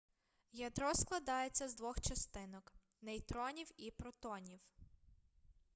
ядро 0.53 0.93
складається 0.93 1.67
з 1.69 1.75
двох 1.75 2.01
частинок 2.01 2.73
нейтронів 3.01 3.71
і 3.77 3.91
протонів 3.91 4.59